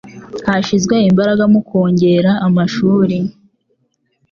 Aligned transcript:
hashyizwe 0.47 0.95
imbaraga 1.09 1.43
mu 1.53 1.59
kongera 1.67 2.31
amashuri 2.47 3.17